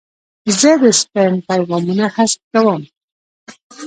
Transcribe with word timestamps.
زه 0.59 0.71
د 0.81 0.83
سپیم 0.99 1.35
پیغامونه 1.47 2.05
حذف 2.15 2.41
کوم. 2.51 2.81